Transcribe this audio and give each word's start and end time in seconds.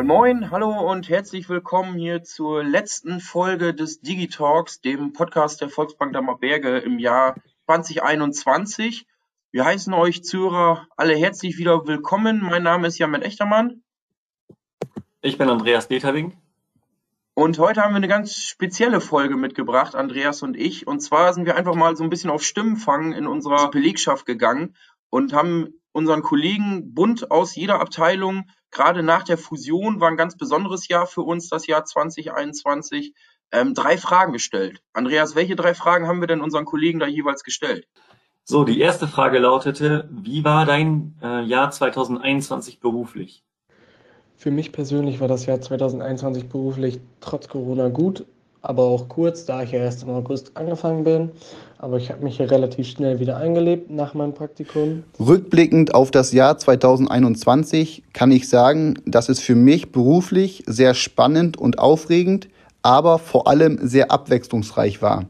Moin 0.00 0.06
Moin, 0.06 0.50
hallo 0.50 0.90
und 0.90 1.10
herzlich 1.10 1.50
willkommen 1.50 1.98
hier 1.98 2.22
zur 2.22 2.64
letzten 2.64 3.20
Folge 3.20 3.74
des 3.74 4.00
Digitalks, 4.00 4.80
dem 4.80 5.12
Podcast 5.12 5.60
der 5.60 5.68
Volksbank 5.68 6.14
Dammerberge 6.14 6.78
im 6.78 6.98
Jahr 6.98 7.34
2021. 7.66 9.06
Wir 9.50 9.66
heißen 9.66 9.92
euch 9.92 10.24
Zuhörer 10.24 10.86
alle 10.96 11.14
herzlich 11.14 11.58
wieder 11.58 11.86
willkommen. 11.86 12.40
Mein 12.42 12.62
Name 12.62 12.86
ist 12.86 12.96
Jan 12.96 13.14
Echtermann. 13.20 13.82
Ich 15.20 15.36
bin 15.36 15.50
Andreas 15.50 15.88
Deterwing. 15.88 16.32
Und 17.34 17.58
heute 17.58 17.82
haben 17.82 17.92
wir 17.92 17.96
eine 17.96 18.08
ganz 18.08 18.36
spezielle 18.36 19.02
Folge 19.02 19.36
mitgebracht, 19.36 19.94
Andreas 19.94 20.42
und 20.42 20.56
ich. 20.56 20.86
Und 20.86 21.00
zwar 21.00 21.34
sind 21.34 21.44
wir 21.44 21.56
einfach 21.56 21.74
mal 21.74 21.94
so 21.94 22.04
ein 22.04 22.10
bisschen 22.10 22.30
auf 22.30 22.42
Stimmenfang 22.42 23.12
in 23.12 23.26
unserer 23.26 23.70
Belegschaft 23.70 24.24
gegangen 24.24 24.76
und 25.10 25.34
haben 25.34 25.74
unseren 25.92 26.22
Kollegen 26.22 26.94
bunt 26.94 27.30
aus 27.30 27.54
jeder 27.54 27.80
Abteilung 27.80 28.44
gerade 28.70 29.02
nach 29.02 29.24
der 29.24 29.38
Fusion 29.38 30.00
war 30.00 30.08
ein 30.08 30.16
ganz 30.16 30.36
besonderes 30.36 30.88
Jahr 30.88 31.06
für 31.06 31.22
uns, 31.22 31.48
das 31.48 31.66
Jahr 31.66 31.84
2021, 31.84 33.14
ähm, 33.52 33.74
drei 33.74 33.98
Fragen 33.98 34.32
gestellt. 34.32 34.80
Andreas, 34.92 35.34
welche 35.34 35.56
drei 35.56 35.74
Fragen 35.74 36.06
haben 36.06 36.20
wir 36.20 36.28
denn 36.28 36.40
unseren 36.40 36.64
Kollegen 36.64 37.00
da 37.00 37.06
jeweils 37.06 37.42
gestellt? 37.42 37.88
So, 38.44 38.64
die 38.64 38.80
erste 38.80 39.06
Frage 39.06 39.38
lautete, 39.38 40.08
wie 40.10 40.44
war 40.44 40.66
dein 40.66 41.14
äh, 41.22 41.42
Jahr 41.42 41.70
2021 41.70 42.80
beruflich? 42.80 43.44
Für 44.36 44.50
mich 44.50 44.72
persönlich 44.72 45.20
war 45.20 45.28
das 45.28 45.46
Jahr 45.46 45.60
2021 45.60 46.48
beruflich 46.48 47.00
trotz 47.20 47.48
Corona 47.48 47.88
gut, 47.88 48.26
aber 48.62 48.84
auch 48.84 49.08
kurz, 49.08 49.44
da 49.44 49.62
ich 49.62 49.72
ja 49.72 49.78
erst 49.78 50.02
im 50.02 50.10
August 50.10 50.52
angefangen 50.54 51.04
bin. 51.04 51.30
Aber 51.78 51.96
ich 51.96 52.10
habe 52.10 52.22
mich 52.22 52.36
hier 52.36 52.50
relativ 52.50 52.88
schnell 52.88 53.20
wieder 53.20 53.38
eingelebt 53.38 53.90
nach 53.90 54.12
meinem 54.12 54.34
Praktikum. 54.34 55.04
Rückblickend 55.18 55.94
auf 55.94 56.10
das 56.10 56.32
Jahr 56.32 56.58
2021 56.58 58.02
kann 58.12 58.30
ich 58.30 58.48
sagen, 58.48 58.98
dass 59.06 59.28
es 59.30 59.40
für 59.40 59.54
mich 59.54 59.92
beruflich 59.92 60.62
sehr 60.66 60.94
spannend 60.94 61.56
und 61.56 61.78
aufregend, 61.78 62.48
aber 62.82 63.18
vor 63.18 63.46
allem 63.46 63.78
sehr 63.82 64.10
abwechslungsreich 64.10 65.00
war. 65.00 65.24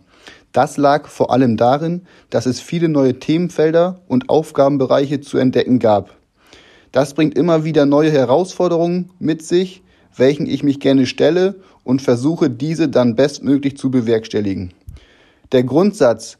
Das 0.53 0.77
lag 0.77 1.07
vor 1.07 1.31
allem 1.31 1.57
darin, 1.57 2.03
dass 2.31 2.47
es 2.47 2.61
viele 2.61 2.89
neue 2.89 3.21
Themenfelder 3.21 4.01
und 4.09 4.29
Aufgabenbereiche 4.29 5.21
zu 5.21 5.39
entdecken 5.39 5.79
gab. 5.79 6.17
Das 6.91 7.15
bringt 7.15 7.39
immer 7.39 7.63
wieder 7.63 7.87
neue 7.87 8.11
Herausforderungen 8.11 9.11
mit 9.21 9.45
sich, 9.45 9.83
welchen 10.17 10.47
ich 10.47 10.63
mich 10.63 10.81
gerne 10.81 11.07
stelle 11.07 11.61
und 11.85 12.03
versuche 12.03 12.51
diese 12.51 12.89
dann 12.89 13.15
bestmöglich 13.15 13.77
zu 13.77 13.91
bewerkstelligen. 13.91 14.73
Der 15.53 15.65
Grundsatz, 15.65 16.39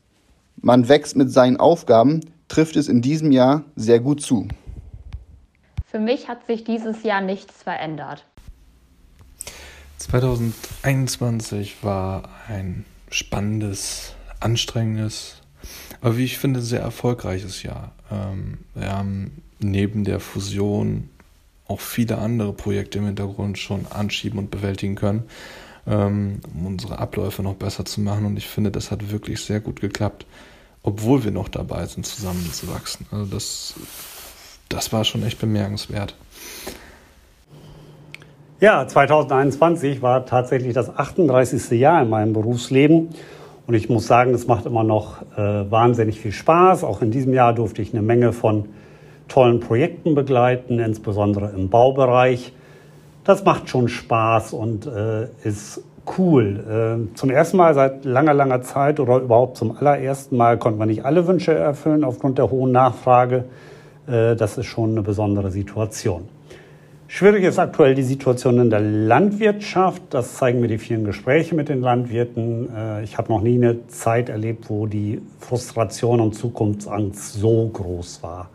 man 0.61 0.89
wächst 0.89 1.17
mit 1.17 1.33
seinen 1.33 1.59
Aufgaben, 1.59 2.21
trifft 2.49 2.77
es 2.77 2.89
in 2.89 3.03
diesem 3.03 3.33
Jahr 3.33 3.65
sehr 3.77 4.01
gut 4.01 4.21
zu. 4.21 4.49
Für 5.87 5.99
mich 5.99 6.29
hat 6.29 6.47
sich 6.47 6.63
dieses 6.65 7.03
Jahr 7.03 7.21
nichts 7.21 7.63
verändert. 7.63 8.25
2021 9.99 11.83
war 11.83 12.29
ein 12.49 12.85
spannendes, 13.11 14.15
anstrengendes, 14.39 15.43
aber 16.01 16.17
wie 16.17 16.25
ich 16.25 16.39
finde, 16.39 16.63
sehr 16.63 16.81
erfolgreiches 16.81 17.63
Jahr. 17.63 17.93
Ähm, 18.11 18.59
wir 18.75 18.91
haben 18.93 19.43
neben 19.59 20.05
der 20.05 20.21
Fusion 20.21 21.11
auch 21.71 21.81
viele 21.81 22.19
andere 22.19 22.53
Projekte 22.53 22.99
im 22.99 23.07
Hintergrund 23.07 23.59
schon 23.59 23.87
anschieben 23.89 24.39
und 24.39 24.51
bewältigen 24.51 24.97
können, 24.97 25.25
ähm, 25.87 26.41
um 26.53 26.67
unsere 26.67 26.99
Abläufe 26.99 27.43
noch 27.43 27.55
besser 27.55 27.85
zu 27.85 28.01
machen. 28.01 28.27
Und 28.27 28.37
ich 28.37 28.49
finde, 28.49 28.71
das 28.71 28.91
hat 28.91 29.11
wirklich 29.11 29.41
sehr 29.41 29.61
gut 29.61 29.81
geklappt, 29.81 30.27
obwohl 30.83 31.25
wir 31.25 31.31
noch 31.31 31.49
dabei 31.49 31.87
sind, 31.87 32.05
zusammenzuwachsen. 32.05 33.07
Also 33.13 33.27
das, 33.27 33.75
das 34.69 34.93
war 34.93 35.05
schon 35.05 35.23
echt 35.23 35.39
bemerkenswert. 35.39 36.17
Ja, 38.61 38.87
2021 38.87 40.03
war 40.03 40.27
tatsächlich 40.27 40.75
das 40.75 40.95
38. 40.95 41.71
Jahr 41.79 42.03
in 42.03 42.11
meinem 42.11 42.33
Berufsleben. 42.33 43.09
Und 43.67 43.75
ich 43.75 43.89
muss 43.89 44.07
sagen, 44.07 44.35
es 44.35 44.49
macht 44.49 44.67
immer 44.67 44.83
noch 44.83 45.23
äh, 45.37 45.71
wahnsinnig 45.71 46.21
viel 46.21 46.33
Spaß. 46.33 46.83
Auch 46.83 47.01
in 47.01 47.11
diesem 47.11 47.33
Jahr 47.33 47.55
durfte 47.55 47.81
ich 47.81 47.93
eine 47.93 48.03
Menge 48.03 48.33
von 48.33 48.67
tollen 49.31 49.61
Projekten 49.61 50.15
begleiten, 50.15 50.79
insbesondere 50.79 51.51
im 51.57 51.71
Baubereich. 51.71 52.53
Das 53.25 53.45
macht 53.45 53.71
schon 53.71 53.89
Spaß 53.89 54.53
und 54.53 54.87
äh, 54.87 55.29
ist 55.45 55.83
cool. 56.19 57.07
Äh, 57.13 57.17
zum 57.17 57.31
ersten 57.31 57.57
Mal 57.57 57.75
seit 57.75 58.05
langer, 58.05 58.35
langer 58.35 58.63
Zeit 58.63 59.01
oder 59.01 59.19
überhaupt 59.19 59.57
zum 59.57 59.77
allerersten 59.77 60.37
Mal 60.37 60.59
konnten 60.59 60.79
wir 60.79 60.87
nicht 60.87 61.05
alle 61.05 61.27
Wünsche 61.27 61.55
erfüllen 61.55 62.05
aufgrund 62.05 62.39
der 62.39 62.51
hohen 62.51 62.73
Nachfrage. 62.73 63.45
Äh, 64.07 64.37
das 64.37 64.59
ist 64.59 64.67
schon 64.67 64.91
eine 64.91 65.03
besondere 65.03 65.51
Situation. 65.51 66.29
Schwierig 67.07 67.45
ist 67.45 67.59
aktuell 67.59 67.95
die 67.95 68.05
Situation 68.05 68.59
in 68.59 68.71
der 68.71 68.81
Landwirtschaft. 68.81 70.03
Das 70.11 70.37
zeigen 70.37 70.61
mir 70.61 70.69
die 70.69 70.79
vielen 70.79 71.05
Gespräche 71.05 71.55
mit 71.55 71.69
den 71.69 71.83
Landwirten. 71.83 72.69
Äh, 72.75 73.05
ich 73.05 73.19
habe 73.19 73.33
noch 73.33 73.43
nie 73.43 73.57
eine 73.57 73.87
Zeit 73.89 74.29
erlebt, 74.29 74.71
wo 74.71 74.87
die 74.87 75.21
Frustration 75.39 76.21
und 76.21 76.35
Zukunftsangst 76.35 77.35
so 77.35 77.69
groß 77.69 78.23
war. 78.23 78.49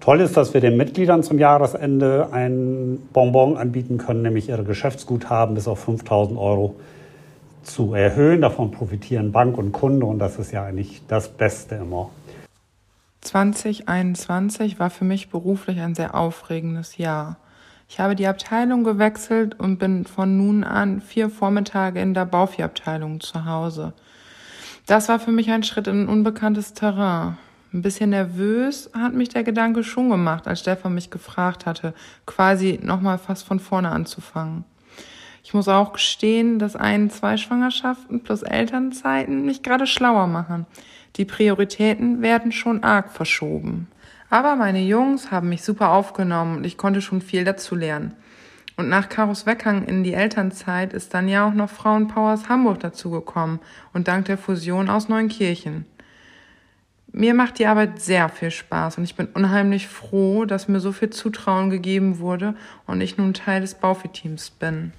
Toll 0.00 0.22
ist, 0.22 0.34
dass 0.36 0.54
wir 0.54 0.62
den 0.62 0.78
Mitgliedern 0.78 1.22
zum 1.22 1.38
Jahresende 1.38 2.28
ein 2.32 2.98
Bonbon 3.12 3.58
anbieten 3.58 3.98
können, 3.98 4.22
nämlich 4.22 4.48
ihre 4.48 4.64
Geschäftsguthaben 4.64 5.54
bis 5.54 5.68
auf 5.68 5.80
5000 5.80 6.38
Euro 6.38 6.74
zu 7.62 7.92
erhöhen. 7.92 8.40
Davon 8.40 8.70
profitieren 8.70 9.30
Bank 9.30 9.58
und 9.58 9.72
Kunde 9.72 10.06
und 10.06 10.18
das 10.18 10.38
ist 10.38 10.52
ja 10.52 10.64
eigentlich 10.64 11.02
das 11.06 11.28
Beste 11.28 11.74
immer. 11.74 12.10
2021 13.20 14.80
war 14.80 14.88
für 14.88 15.04
mich 15.04 15.28
beruflich 15.28 15.78
ein 15.80 15.94
sehr 15.94 16.14
aufregendes 16.14 16.96
Jahr. 16.96 17.36
Ich 17.90 18.00
habe 18.00 18.14
die 18.14 18.26
Abteilung 18.26 18.84
gewechselt 18.84 19.60
und 19.60 19.78
bin 19.78 20.06
von 20.06 20.38
nun 20.38 20.64
an 20.64 21.02
vier 21.02 21.28
Vormittage 21.28 22.00
in 22.00 22.14
der 22.14 22.24
Bauviehabteilung 22.24 23.20
zu 23.20 23.44
Hause. 23.44 23.92
Das 24.86 25.10
war 25.10 25.20
für 25.20 25.32
mich 25.32 25.50
ein 25.50 25.62
Schritt 25.62 25.88
in 25.88 26.08
unbekanntes 26.08 26.72
Terrain. 26.72 27.36
Ein 27.72 27.82
bisschen 27.82 28.10
nervös 28.10 28.90
hat 28.94 29.14
mich 29.14 29.28
der 29.28 29.44
Gedanke 29.44 29.84
schon 29.84 30.10
gemacht, 30.10 30.48
als 30.48 30.60
Stefan 30.60 30.94
mich 30.94 31.10
gefragt 31.10 31.66
hatte, 31.66 31.94
quasi 32.26 32.80
nochmal 32.82 33.18
fast 33.18 33.46
von 33.46 33.60
vorne 33.60 33.90
anzufangen. 33.90 34.64
Ich 35.44 35.54
muss 35.54 35.68
auch 35.68 35.92
gestehen, 35.92 36.58
dass 36.58 36.74
ein, 36.74 37.10
zwei 37.10 37.36
Schwangerschaften 37.36 38.22
plus 38.22 38.42
Elternzeiten 38.42 39.46
mich 39.46 39.62
gerade 39.62 39.86
schlauer 39.86 40.26
machen. 40.26 40.66
Die 41.16 41.24
Prioritäten 41.24 42.22
werden 42.22 42.50
schon 42.50 42.82
arg 42.82 43.12
verschoben. 43.12 43.88
Aber 44.30 44.56
meine 44.56 44.82
Jungs 44.82 45.30
haben 45.30 45.48
mich 45.48 45.62
super 45.62 45.90
aufgenommen 45.90 46.58
und 46.58 46.66
ich 46.66 46.76
konnte 46.76 47.00
schon 47.00 47.20
viel 47.20 47.44
dazu 47.44 47.76
lernen. 47.76 48.14
Und 48.76 48.88
nach 48.88 49.08
Karos 49.08 49.46
Weggang 49.46 49.84
in 49.84 50.02
die 50.04 50.14
Elternzeit 50.14 50.92
ist 50.92 51.14
dann 51.14 51.28
ja 51.28 51.46
auch 51.46 51.54
noch 51.54 51.70
Frauenpowers 51.70 52.48
Hamburg 52.48 52.80
dazugekommen 52.80 53.60
und 53.92 54.08
dank 54.08 54.24
der 54.24 54.38
Fusion 54.38 54.88
aus 54.88 55.08
Neunkirchen. 55.08 55.84
Mir 57.12 57.34
macht 57.34 57.58
die 57.58 57.66
Arbeit 57.66 58.00
sehr 58.00 58.28
viel 58.28 58.52
Spaß 58.52 58.98
und 58.98 59.04
ich 59.04 59.16
bin 59.16 59.26
unheimlich 59.34 59.88
froh, 59.88 60.44
dass 60.44 60.68
mir 60.68 60.78
so 60.78 60.92
viel 60.92 61.10
Zutrauen 61.10 61.68
gegeben 61.68 62.20
wurde 62.20 62.54
und 62.86 63.00
ich 63.00 63.18
nun 63.18 63.34
Teil 63.34 63.62
des 63.62 63.74
Baufi-Teams 63.74 64.50
bin. 64.50 64.92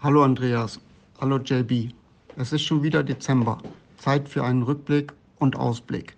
Hallo 0.00 0.22
Andreas, 0.22 0.78
hallo 1.20 1.38
JB. 1.38 1.92
Es 2.36 2.52
ist 2.52 2.62
schon 2.62 2.84
wieder 2.84 3.02
Dezember. 3.02 3.58
Zeit 3.96 4.28
für 4.28 4.44
einen 4.44 4.62
Rückblick 4.62 5.12
und 5.40 5.56
Ausblick. 5.56 6.14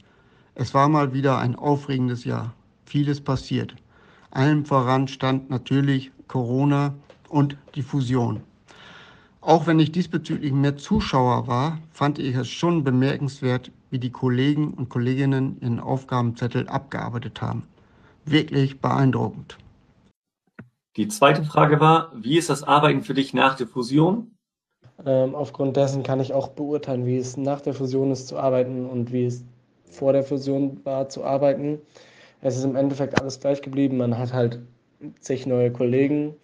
Es 0.55 0.75
war 0.75 0.89
mal 0.89 1.15
wieder 1.15 1.39
ein 1.39 1.57
aufregendes 1.57 2.25
Jahr. 2.25 2.53
Vieles 2.85 3.23
passiert. 3.23 3.75
Allem 4.31 4.67
voran 4.67 5.09
stand 5.09 5.49
natürlich 5.49 6.11
Corona 6.29 6.95
und 7.31 7.57
die 7.75 7.83
Fusion. 7.83 8.43
Auch 9.41 9.67
wenn 9.67 9.79
ich 9.79 9.93
diesbezüglich 9.93 10.53
mehr 10.53 10.77
Zuschauer 10.77 11.47
war, 11.47 11.79
fand 11.93 12.19
ich 12.19 12.35
es 12.35 12.49
schon 12.49 12.85
bemerkenswert, 12.85 13.71
wie 13.91 13.99
die 13.99 14.11
Kollegen 14.11 14.75
und 14.75 14.89
Kolleginnen 14.89 15.59
ihren 15.61 15.81
Aufgabenzettel 15.81 16.69
abgearbeitet 16.69 17.41
haben. 17.41 17.65
Wirklich 18.25 18.81
beeindruckend. 18.81 19.59
Die 20.97 21.09
zweite 21.09 21.45
Frage 21.45 21.79
war, 21.79 22.11
wie 22.15 22.39
ist 22.39 22.49
das 22.49 22.63
Arbeiten 22.63 23.03
für 23.03 23.15
dich 23.15 23.35
nach 23.35 23.55
der 23.55 23.67
Fusion? 23.67 24.37
Ähm, 25.05 25.35
aufgrund 25.35 25.77
dessen 25.77 26.03
kann 26.03 26.21
ich 26.21 26.33
auch 26.33 26.49
beurteilen, 26.49 27.05
wie 27.05 27.19
es 27.19 27.37
nach 27.37 27.61
der 27.61 27.75
Fusion 27.75 28.11
ist 28.11 28.29
zu 28.29 28.39
arbeiten 28.39 28.87
und 28.87 29.13
wie 29.13 29.27
es 29.27 29.45
vor 29.85 30.13
der 30.13 30.25
Fusion 30.25 30.81
war 30.85 31.09
zu 31.09 31.23
arbeiten. 31.23 31.81
Es 32.41 32.57
ist 32.57 32.65
im 32.65 32.77
Endeffekt 32.77 33.21
alles 33.21 33.41
gleich 33.41 33.61
geblieben. 33.61 33.99
Man 33.99 34.17
hat 34.17 34.33
halt 34.33 34.61
zig 35.21 35.47
neue 35.47 35.71
Kollegen. 35.71 36.35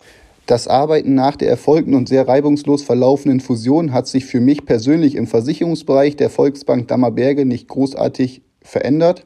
Das 0.53 0.69
Arbeiten 0.69 1.15
nach 1.15 1.37
der 1.37 1.49
erfolgten 1.49 1.95
und 1.95 2.11
sehr 2.11 2.29
reibungslos 2.29 2.83
verlaufenden 2.83 3.41
Fusion 3.41 3.95
hat 3.95 4.07
sich 4.07 4.27
für 4.27 4.39
mich 4.39 4.67
persönlich 4.67 5.15
im 5.15 5.27
Versicherungsbereich 5.27 6.15
der 6.17 6.29
Volksbank 6.29 6.89
Dammerberge 6.89 7.47
nicht 7.47 7.69
großartig 7.69 8.43
verändert. 8.61 9.25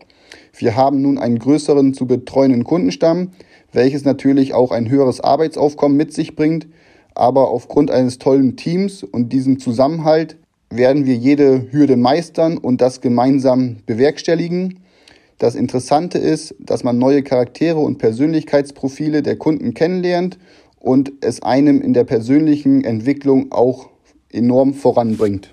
Wir 0.56 0.76
haben 0.76 1.02
nun 1.02 1.18
einen 1.18 1.40
größeren 1.40 1.94
zu 1.94 2.06
betreuenden 2.06 2.62
Kundenstamm, 2.62 3.32
welches 3.72 4.04
natürlich 4.04 4.54
auch 4.54 4.70
ein 4.70 4.88
höheres 4.88 5.20
Arbeitsaufkommen 5.20 5.96
mit 5.96 6.12
sich 6.14 6.36
bringt. 6.36 6.68
Aber 7.16 7.48
aufgrund 7.48 7.90
eines 7.90 8.20
tollen 8.20 8.56
Teams 8.56 9.02
und 9.02 9.32
diesem 9.32 9.58
Zusammenhalt 9.58 10.36
werden 10.70 11.06
wir 11.06 11.16
jede 11.16 11.72
Hürde 11.72 11.96
meistern 11.96 12.56
und 12.56 12.80
das 12.80 13.00
gemeinsam 13.00 13.78
bewerkstelligen. 13.84 14.78
Das 15.38 15.56
Interessante 15.56 16.18
ist, 16.18 16.54
dass 16.60 16.84
man 16.84 16.98
neue 16.98 17.24
Charaktere 17.24 17.80
und 17.80 17.98
Persönlichkeitsprofile 17.98 19.22
der 19.22 19.36
Kunden 19.36 19.74
kennenlernt 19.74 20.38
und 20.86 21.10
es 21.20 21.42
einem 21.42 21.82
in 21.82 21.94
der 21.94 22.04
persönlichen 22.04 22.84
Entwicklung 22.84 23.50
auch 23.50 23.90
enorm 24.30 24.72
voranbringt. 24.72 25.50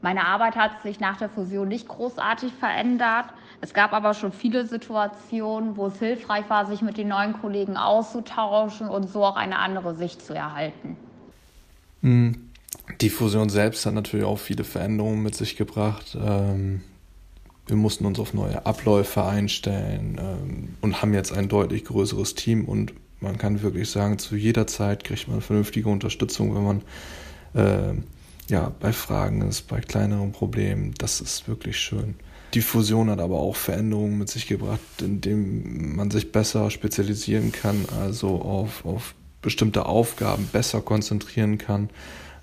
Meine 0.00 0.26
Arbeit 0.26 0.56
hat 0.56 0.82
sich 0.82 0.98
nach 0.98 1.18
der 1.18 1.28
Fusion 1.28 1.68
nicht 1.68 1.88
großartig 1.88 2.52
verändert. 2.54 3.26
Es 3.60 3.74
gab 3.74 3.92
aber 3.92 4.14
schon 4.14 4.32
viele 4.32 4.66
Situationen, 4.66 5.76
wo 5.76 5.88
es 5.88 5.98
hilfreich 5.98 6.48
war, 6.48 6.66
sich 6.66 6.80
mit 6.80 6.96
den 6.96 7.08
neuen 7.08 7.34
Kollegen 7.34 7.76
auszutauschen 7.76 8.88
und 8.88 9.10
so 9.10 9.22
auch 9.22 9.36
eine 9.36 9.58
andere 9.58 9.94
Sicht 9.94 10.24
zu 10.24 10.32
erhalten. 10.32 10.96
Hm. 12.00 12.48
Die 13.02 13.10
Fusion 13.10 13.50
selbst 13.50 13.84
hat 13.84 13.92
natürlich 13.92 14.24
auch 14.24 14.38
viele 14.38 14.64
Veränderungen 14.64 15.22
mit 15.22 15.34
sich 15.34 15.56
gebracht. 15.56 16.16
Ähm, 16.18 16.80
wir 17.66 17.76
mussten 17.76 18.06
uns 18.06 18.18
auf 18.18 18.32
neue 18.32 18.64
Abläufe 18.64 19.22
einstellen 19.22 20.18
ähm, 20.18 20.74
und 20.80 21.02
haben 21.02 21.12
jetzt 21.12 21.32
ein 21.32 21.48
deutlich 21.48 21.84
größeres 21.84 22.34
Team 22.34 22.64
und 22.64 22.94
man 23.22 23.38
kann 23.38 23.62
wirklich 23.62 23.90
sagen, 23.90 24.18
zu 24.18 24.36
jeder 24.36 24.66
Zeit 24.66 25.04
kriegt 25.04 25.28
man 25.28 25.40
vernünftige 25.40 25.88
Unterstützung, 25.88 26.54
wenn 26.54 26.64
man 26.64 26.82
äh, 27.54 28.00
ja, 28.48 28.72
bei 28.80 28.92
Fragen 28.92 29.42
ist, 29.42 29.68
bei 29.68 29.80
kleineren 29.80 30.32
Problemen. 30.32 30.94
Das 30.98 31.20
ist 31.20 31.48
wirklich 31.48 31.78
schön. 31.78 32.16
Die 32.54 32.60
Fusion 32.60 33.08
hat 33.08 33.20
aber 33.20 33.38
auch 33.38 33.56
Veränderungen 33.56 34.18
mit 34.18 34.28
sich 34.28 34.46
gebracht, 34.46 34.80
indem 35.00 35.96
man 35.96 36.10
sich 36.10 36.32
besser 36.32 36.70
spezialisieren 36.70 37.50
kann, 37.50 37.86
also 37.98 38.42
auf, 38.42 38.84
auf 38.84 39.14
bestimmte 39.40 39.86
Aufgaben 39.86 40.48
besser 40.52 40.82
konzentrieren 40.82 41.56
kann, 41.56 41.88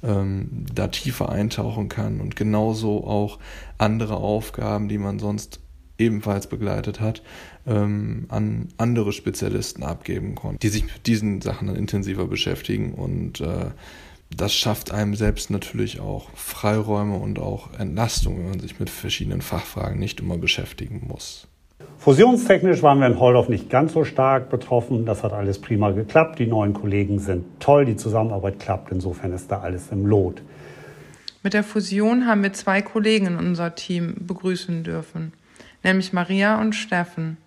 ähm, 0.01 0.65
da 0.73 0.87
tiefer 0.87 1.29
eintauchen 1.29 1.89
kann 1.89 2.21
und 2.21 2.35
genauso 2.35 3.05
auch 3.05 3.37
andere 3.77 4.17
Aufgaben, 4.17 4.89
die 4.89 4.97
man 4.97 5.19
sonst 5.19 5.59
ebenfalls 5.99 6.47
begleitet 6.47 6.99
hat, 6.99 7.21
ähm, 7.67 8.25
an 8.29 8.69
andere 8.77 9.11
Spezialisten 9.11 9.83
abgeben 9.83 10.35
konnte, 10.35 10.59
die 10.59 10.69
sich 10.69 10.83
mit 10.83 11.07
diesen 11.07 11.41
Sachen 11.41 11.67
dann 11.67 11.75
intensiver 11.75 12.27
beschäftigen 12.27 12.93
und 12.93 13.41
äh, 13.41 13.65
das 14.35 14.53
schafft 14.53 14.91
einem 14.91 15.15
selbst 15.15 15.49
natürlich 15.49 15.99
auch 15.99 16.29
Freiräume 16.35 17.17
und 17.17 17.39
auch 17.39 17.73
Entlastung, 17.79 18.37
wenn 18.37 18.49
man 18.51 18.59
sich 18.59 18.79
mit 18.79 18.89
verschiedenen 18.89 19.41
Fachfragen 19.41 19.99
nicht 19.99 20.19
immer 20.19 20.37
beschäftigen 20.37 21.07
muss. 21.07 21.47
Fusionstechnisch 21.97 22.81
waren 22.81 22.99
wir 22.99 23.07
in 23.07 23.19
Holdorf 23.19 23.49
nicht 23.49 23.69
ganz 23.69 23.93
so 23.93 24.05
stark 24.05 24.49
betroffen. 24.49 25.05
Das 25.05 25.23
hat 25.23 25.33
alles 25.33 25.59
prima 25.59 25.91
geklappt. 25.91 26.39
Die 26.39 26.45
neuen 26.45 26.73
Kollegen 26.73 27.19
sind 27.19 27.45
toll. 27.59 27.85
Die 27.85 27.97
Zusammenarbeit 27.97 28.59
klappt. 28.59 28.91
Insofern 28.91 29.33
ist 29.33 29.51
da 29.51 29.59
alles 29.59 29.89
im 29.91 30.05
Lot. 30.05 30.41
Mit 31.43 31.53
der 31.53 31.63
Fusion 31.63 32.25
haben 32.25 32.43
wir 32.43 32.53
zwei 32.53 32.81
Kollegen 32.81 33.27
in 33.27 33.37
unser 33.37 33.75
Team 33.75 34.15
begrüßen 34.19 34.83
dürfen, 34.83 35.33
nämlich 35.83 36.13
Maria 36.13 36.59
und 36.59 36.73
Steffen. 36.73 37.37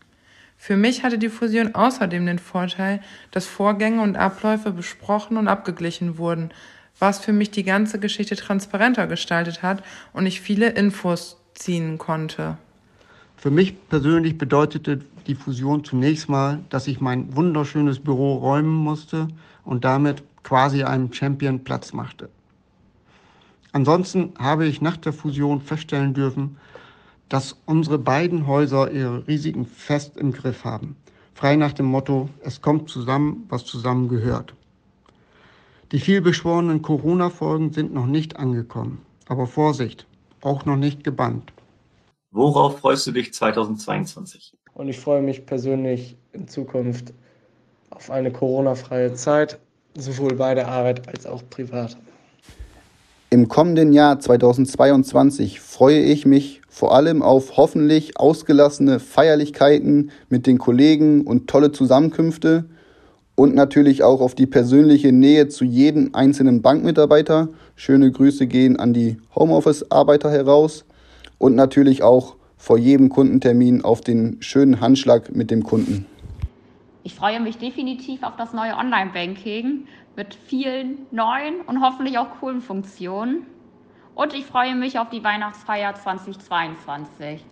Für 0.56 0.76
mich 0.76 1.02
hatte 1.02 1.18
die 1.18 1.28
Fusion 1.28 1.74
außerdem 1.74 2.24
den 2.24 2.38
Vorteil, 2.38 3.00
dass 3.32 3.46
Vorgänge 3.46 4.00
und 4.02 4.16
Abläufe 4.16 4.70
besprochen 4.70 5.36
und 5.36 5.48
abgeglichen 5.48 6.18
wurden, 6.18 6.50
was 6.98 7.18
für 7.18 7.32
mich 7.32 7.50
die 7.50 7.64
ganze 7.64 7.98
Geschichte 7.98 8.36
transparenter 8.36 9.08
gestaltet 9.08 9.62
hat 9.62 9.82
und 10.12 10.26
ich 10.26 10.40
viele 10.40 10.68
Infos 10.68 11.36
ziehen 11.54 11.98
konnte. 11.98 12.58
Für 13.36 13.50
mich 13.50 13.74
persönlich 13.88 14.38
bedeutete 14.38 15.00
die 15.26 15.34
Fusion 15.34 15.84
zunächst 15.84 16.28
mal, 16.28 16.60
dass 16.70 16.86
ich 16.86 17.00
mein 17.00 17.34
wunderschönes 17.34 17.98
Büro 17.98 18.34
räumen 18.36 18.72
musste 18.72 19.28
und 19.64 19.84
damit 19.84 20.22
quasi 20.44 20.84
einem 20.84 21.12
Champion 21.12 21.64
Platz 21.64 21.92
machte. 21.92 22.28
Ansonsten 23.72 24.32
habe 24.38 24.66
ich 24.66 24.80
nach 24.80 24.96
der 24.96 25.12
Fusion 25.12 25.60
feststellen 25.60 26.14
dürfen, 26.14 26.56
dass 27.32 27.56
unsere 27.64 27.98
beiden 27.98 28.46
Häuser 28.46 28.90
ihre 28.90 29.26
Risiken 29.26 29.64
fest 29.64 30.18
im 30.18 30.32
Griff 30.32 30.66
haben. 30.66 30.96
Frei 31.32 31.56
nach 31.56 31.72
dem 31.72 31.86
Motto, 31.86 32.28
es 32.44 32.60
kommt 32.60 32.90
zusammen, 32.90 33.46
was 33.48 33.64
zusammengehört. 33.64 34.54
Die 35.92 35.98
vielbeschworenen 35.98 36.82
Corona-Folgen 36.82 37.72
sind 37.72 37.94
noch 37.94 38.04
nicht 38.04 38.36
angekommen. 38.36 39.00
Aber 39.28 39.46
Vorsicht, 39.46 40.06
auch 40.42 40.66
noch 40.66 40.76
nicht 40.76 41.04
gebannt. 41.04 41.54
Worauf 42.32 42.80
freust 42.80 43.06
du 43.06 43.12
dich 43.12 43.32
2022? 43.32 44.52
Und 44.74 44.90
ich 44.90 45.00
freue 45.00 45.22
mich 45.22 45.46
persönlich 45.46 46.18
in 46.32 46.48
Zukunft 46.48 47.14
auf 47.88 48.10
eine 48.10 48.30
Corona-freie 48.30 49.14
Zeit, 49.14 49.58
sowohl 49.94 50.34
bei 50.34 50.54
der 50.54 50.68
Arbeit 50.68 51.08
als 51.08 51.24
auch 51.24 51.42
privat. 51.48 51.96
Im 53.32 53.48
kommenden 53.48 53.94
Jahr 53.94 54.20
2022 54.20 55.58
freue 55.58 56.00
ich 56.00 56.26
mich 56.26 56.60
vor 56.68 56.94
allem 56.94 57.22
auf 57.22 57.56
hoffentlich 57.56 58.18
ausgelassene 58.20 59.00
Feierlichkeiten 59.00 60.10
mit 60.28 60.46
den 60.46 60.58
Kollegen 60.58 61.22
und 61.22 61.48
tolle 61.48 61.72
Zusammenkünfte 61.72 62.66
und 63.34 63.54
natürlich 63.54 64.02
auch 64.02 64.20
auf 64.20 64.34
die 64.34 64.44
persönliche 64.44 65.12
Nähe 65.12 65.48
zu 65.48 65.64
jedem 65.64 66.14
einzelnen 66.14 66.60
Bankmitarbeiter. 66.60 67.48
Schöne 67.74 68.12
Grüße 68.12 68.46
gehen 68.46 68.78
an 68.78 68.92
die 68.92 69.16
Homeoffice-Arbeiter 69.34 70.30
heraus 70.30 70.84
und 71.38 71.54
natürlich 71.54 72.02
auch 72.02 72.36
vor 72.58 72.76
jedem 72.76 73.08
Kundentermin 73.08 73.82
auf 73.82 74.02
den 74.02 74.42
schönen 74.42 74.82
Handschlag 74.82 75.34
mit 75.34 75.50
dem 75.50 75.62
Kunden. 75.62 76.04
Ich 77.02 77.14
freue 77.14 77.40
mich 77.40 77.56
definitiv 77.56 78.22
auf 78.24 78.36
das 78.36 78.52
neue 78.52 78.76
Online-Banking 78.76 79.86
mit 80.16 80.34
vielen 80.34 81.06
neuen 81.10 81.60
und 81.62 81.82
hoffentlich 81.82 82.18
auch 82.18 82.38
coolen 82.40 82.60
Funktionen. 82.60 83.46
Und 84.14 84.34
ich 84.34 84.44
freue 84.44 84.74
mich 84.74 84.98
auf 84.98 85.08
die 85.10 85.24
Weihnachtsfeier 85.24 85.94
2022. 85.94 87.42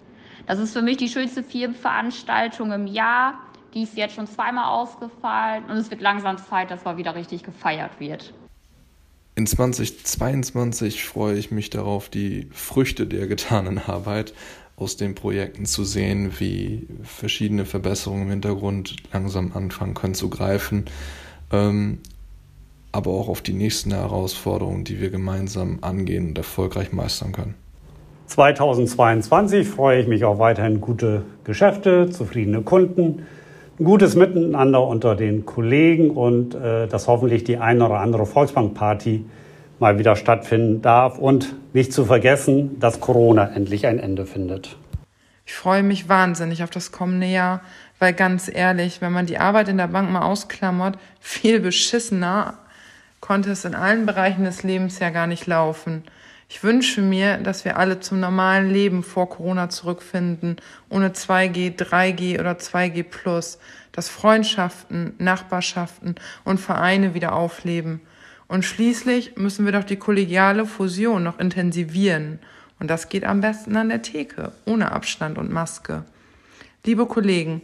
Das 0.47 0.59
ist 0.59 0.73
für 0.73 0.83
mich 0.83 0.97
die 0.97 1.09
schönste 1.09 1.43
Firmenveranstaltung 1.43 2.73
im 2.73 2.87
Jahr. 2.87 3.35
Die 3.75 3.83
ist 3.83 3.97
jetzt 3.97 4.15
schon 4.15 4.27
zweimal 4.27 4.67
ausgefallen 4.67 5.65
und 5.65 5.77
es 5.77 5.91
wird 5.91 6.01
langsam 6.01 6.39
Zeit, 6.39 6.71
dass 6.71 6.85
mal 6.85 6.97
wieder 6.97 7.15
richtig 7.15 7.45
gefeiert 7.45 7.93
wird. 7.99 8.35
In 9.37 9.47
2022 9.47 11.05
freue 11.05 11.39
ich 11.39 11.51
mich 11.51 11.71
darauf, 11.71 12.09
die 12.09 12.49
Früchte 12.53 13.07
der 13.07 13.27
getanen 13.27 13.79
Arbeit 13.79 14.35
aus 14.77 14.97
den 14.97 15.15
Projekten 15.15 15.67
zu 15.67 15.85
sehen, 15.85 16.41
wie 16.41 16.87
verschiedene 17.05 17.65
Verbesserungen 17.65 18.25
im 18.25 18.31
Hintergrund 18.31 18.97
langsam 19.13 19.53
anfangen 19.55 19.95
können 19.95 20.15
zu 20.15 20.31
greifen. 20.31 20.87
Ähm, 21.53 22.01
aber 22.93 23.11
auch 23.11 23.29
auf 23.29 23.41
die 23.41 23.53
nächsten 23.53 23.93
Herausforderungen, 23.93 24.85
die 24.85 25.01
wir 25.01 25.11
gemeinsam 25.11 25.79
angehen 25.81 26.29
und 26.29 26.39
erfolgreich 26.39 26.93
meistern 26.93 27.33
können. 27.33 27.55
2022 28.27 29.69
freue 29.69 30.01
ich 30.01 30.07
mich 30.07 30.25
auf 30.25 30.39
weiterhin 30.39 30.81
gute 30.81 31.23
Geschäfte, 31.45 32.11
zufriedene 32.11 32.63
Kunden, 32.63 33.27
ein 33.79 33.85
gutes 33.85 34.15
Miteinander 34.15 34.87
unter 34.87 35.17
den 35.17 35.47
Kollegen 35.47 36.11
und 36.11 36.55
äh, 36.55 36.87
dass 36.87 37.09
hoffentlich 37.09 37.45
die 37.45 37.57
eine 37.57 37.87
oder 37.87 37.99
andere 37.99 38.27
Volksbankparty 38.27 39.25
mal 39.81 39.99
wieder 39.99 40.15
stattfinden 40.15 40.83
darf 40.83 41.19
und 41.19 41.55
nicht 41.73 41.93
zu 41.93 42.05
vergessen, 42.05 42.79
dass 42.79 43.01
Corona 43.01 43.51
endlich 43.53 43.87
ein 43.87 43.99
Ende 43.99 44.27
findet. 44.27 44.77
Ich 45.47 45.55
freue 45.55 45.83
mich 45.83 46.09
wahnsinnig 46.09 46.63
auf 46.63 46.71
das 46.71 46.93
kommende 46.93 47.27
Jahr, 47.27 47.63
weil 47.99 48.13
ganz 48.13 48.49
ehrlich, 48.53 49.01
wenn 49.01 49.13
man 49.13 49.27
die 49.27 49.39
Arbeit 49.39 49.69
in 49.69 49.79
der 49.79 49.89
Bank 49.89 50.11
mal 50.11 50.23
ausklammert, 50.23 50.97
viel 51.19 51.59
beschissener 51.59 52.59
konnte 53.21 53.51
es 53.51 53.65
in 53.65 53.75
allen 53.75 54.07
Bereichen 54.07 54.45
des 54.45 54.63
Lebens 54.63 54.99
ja 54.99 55.11
gar 55.11 55.27
nicht 55.27 55.47
laufen. 55.47 56.05
Ich 56.49 56.65
wünsche 56.65 57.01
mir, 57.01 57.37
dass 57.37 57.65
wir 57.65 57.79
alle 57.79 58.01
zum 58.01 58.19
normalen 58.19 58.71
Leben 58.71 59.05
vor 59.05 59.29
Corona 59.31 59.69
zurückfinden, 59.69 60.57
ohne 60.89 61.11
2G, 61.11 61.77
3G 61.77 62.41
oder 62.41 62.53
2G 62.53 63.05
plus, 63.05 63.59
dass 63.93 64.09
Freundschaften, 64.09 65.15
Nachbarschaften 65.19 66.17
und 66.45 66.59
Vereine 66.59 67.15
wieder 67.15 67.35
aufleben. 67.35 68.01
Und 68.49 68.65
schließlich 68.65 69.37
müssen 69.37 69.65
wir 69.65 69.71
doch 69.71 69.85
die 69.85 69.97
kollegiale 69.97 70.67
Fusion 70.67 71.23
noch 71.23 71.39
intensivieren. 71.39 72.41
Und 72.81 72.89
das 72.91 73.09
geht 73.09 73.25
am 73.25 73.41
besten 73.41 73.77
an 73.77 73.91
der 73.91 74.03
Theke, 74.03 74.51
ohne 74.65 74.91
Abstand 74.91 75.39
und 75.39 75.53
Maske. 75.53 76.05
Liebe 76.85 77.07
Kollegen, 77.07 77.63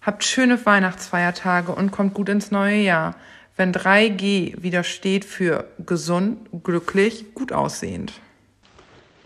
habt 0.00 0.22
schöne 0.22 0.64
Weihnachtsfeiertage 0.64 1.72
und 1.72 1.90
kommt 1.90 2.14
gut 2.14 2.28
ins 2.28 2.52
neue 2.52 2.76
Jahr 2.76 3.16
wenn 3.58 3.72
3G 3.72 4.62
wieder 4.62 4.84
steht 4.84 5.24
für 5.24 5.66
gesund, 5.84 6.38
glücklich, 6.62 7.34
gut 7.34 7.52
aussehend? 7.52 8.12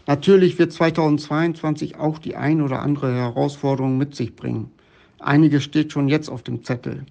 Natürlich 0.07 0.59
wird 0.59 0.73
2022 0.73 1.97
auch 1.97 2.19
die 2.19 2.35
ein 2.35 2.63
oder 2.63 2.81
andere 2.81 3.15
Herausforderung 3.15 3.99
mit 3.99 4.17
sich 4.17 4.35
bringen. 4.35 4.71
Einige 5.21 5.61
steht 5.61 5.93
schon 5.93 6.09
jetzt 6.09 6.29
auf 6.29 6.43
dem 6.43 6.65
Zettel. 6.65 7.05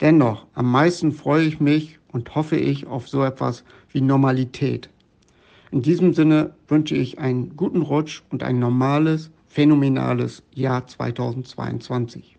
Dennoch, 0.00 0.44
am 0.54 0.70
meisten 0.70 1.12
freue 1.12 1.46
ich 1.46 1.60
mich 1.60 1.98
und 2.12 2.34
hoffe 2.34 2.56
ich 2.56 2.86
auf 2.86 3.08
so 3.08 3.22
etwas 3.22 3.64
wie 3.92 4.02
Normalität. 4.02 4.90
In 5.70 5.82
diesem 5.82 6.12
Sinne 6.14 6.52
wünsche 6.68 6.96
ich 6.96 7.18
einen 7.18 7.56
guten 7.56 7.80
Rutsch 7.80 8.22
und 8.30 8.42
ein 8.42 8.58
normales, 8.58 9.30
phänomenales 9.46 10.42
Jahr 10.52 10.86
2022. 10.86 12.35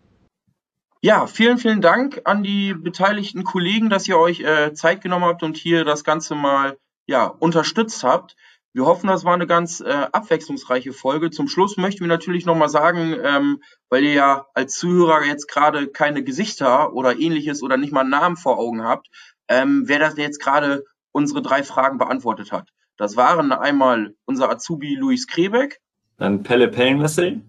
Ja, 1.01 1.27
vielen, 1.27 1.57
vielen 1.57 1.81
Dank 1.81 2.21
an 2.25 2.43
die 2.43 2.73
beteiligten 2.73 3.43
Kollegen, 3.43 3.89
dass 3.89 4.07
ihr 4.07 4.17
euch 4.17 4.39
äh, 4.39 4.73
Zeit 4.73 5.01
genommen 5.01 5.25
habt 5.25 5.43
und 5.43 5.55
hier 5.55 5.85
das 5.85 6.03
Ganze 6.03 6.33
mal 6.33 6.77
ja, 7.05 7.25
unterstützt 7.27 8.03
habt. 8.03 8.35
Wir 8.73 8.85
hoffen, 8.85 9.07
das 9.07 9.23
war 9.23 9.33
eine 9.33 9.47
ganz 9.47 9.79
äh, 9.79 10.07
abwechslungsreiche 10.11 10.93
Folge. 10.93 11.31
Zum 11.31 11.47
Schluss 11.47 11.77
möchten 11.77 12.01
wir 12.01 12.07
natürlich 12.07 12.45
nochmal 12.45 12.69
sagen, 12.69 13.15
ähm, 13.23 13.61
weil 13.89 14.03
ihr 14.03 14.13
ja 14.13 14.45
als 14.53 14.75
Zuhörer 14.75 15.25
jetzt 15.25 15.47
gerade 15.47 15.87
keine 15.87 16.23
Gesichter 16.23 16.93
oder 16.93 17.17
ähnliches 17.17 17.63
oder 17.63 17.77
nicht 17.77 17.91
mal 17.93 18.01
einen 18.01 18.09
Namen 18.09 18.37
vor 18.37 18.59
Augen 18.59 18.83
habt, 18.83 19.07
ähm, 19.47 19.83
wer 19.85 19.99
das 19.99 20.17
jetzt 20.17 20.39
gerade 20.39 20.83
unsere 21.11 21.41
drei 21.41 21.63
Fragen 21.63 21.97
beantwortet 21.97 22.51
hat. 22.51 22.69
Das 22.97 23.15
waren 23.15 23.51
einmal 23.51 24.15
unser 24.25 24.49
Azubi 24.49 24.95
Luis 24.95 25.27
Krebeck, 25.27 25.79
Dann 26.17 26.43
Pelle 26.43 26.67
Pellenwessel, 26.67 27.41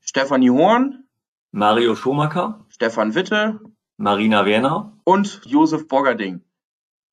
Stefanie 0.00 0.50
Horn, 0.50 1.04
Mario 1.52 1.94
Schomacker, 1.94 2.64
Stefan 2.80 3.14
Witte 3.14 3.60
Marina 3.98 4.46
Werner. 4.46 4.98
und 5.04 5.42
Josef 5.44 5.86
Boggerding. 5.86 6.40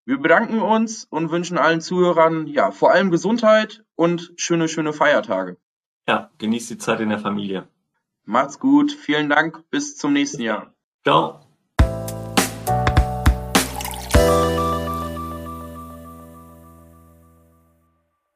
Wir 0.06 0.18
bedanken 0.18 0.62
uns 0.62 1.04
und 1.04 1.30
wünschen 1.30 1.58
allen 1.58 1.82
Zuhörern 1.82 2.48
ja 2.48 2.72
vor 2.72 2.94
allem 2.94 3.12
Gesundheit 3.12 3.84
und 3.96 4.32
schöne, 4.38 4.70
schöne 4.70 4.94
Feiertage. 4.94 5.58
Ja, 6.08 6.32
genießt 6.38 6.70
die 6.70 6.78
Zeit 6.78 7.02
in 7.02 7.10
der 7.10 7.20
Familie. 7.20 7.68
Macht's 8.24 8.60
gut, 8.60 8.94
vielen 8.94 9.28
Dank, 9.28 9.70
bis 9.70 9.98
zum 9.98 10.14
nächsten 10.14 10.42
Jahr. 10.42 10.74
Ciao. 11.04 11.42